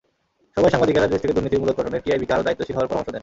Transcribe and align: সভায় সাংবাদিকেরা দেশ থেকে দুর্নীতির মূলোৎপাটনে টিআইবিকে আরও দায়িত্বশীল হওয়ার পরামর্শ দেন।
সভায় 0.55 0.73
সাংবাদিকেরা 0.73 1.11
দেশ 1.11 1.19
থেকে 1.23 1.35
দুর্নীতির 1.35 1.61
মূলোৎপাটনে 1.61 2.03
টিআইবিকে 2.03 2.33
আরও 2.35 2.45
দায়িত্বশীল 2.45 2.75
হওয়ার 2.75 2.89
পরামর্শ 2.91 3.09
দেন। 3.13 3.19